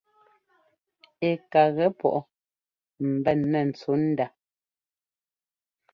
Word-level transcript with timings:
Ɛ 1.27 1.31
ka 1.51 1.61
gɛ 1.75 1.85
pɔʼ 1.99 2.17
mbɛn 3.13 3.39
nɛ́ 3.51 3.63
ntsǔnda. 3.69 4.25